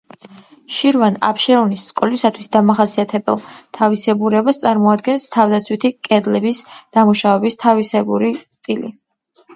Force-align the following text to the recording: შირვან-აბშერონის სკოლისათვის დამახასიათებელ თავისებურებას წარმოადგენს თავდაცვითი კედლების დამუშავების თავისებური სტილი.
შირვან-აბშერონის 0.77 1.83
სკოლისათვის 1.89 2.47
დამახასიათებელ 2.55 3.37
თავისებურებას 3.79 4.61
წარმოადგენს 4.63 5.29
თავდაცვითი 5.39 5.93
კედლების 6.09 6.63
დამუშავების 6.99 7.63
თავისებური 7.67 8.35
სტილი. 8.59 8.91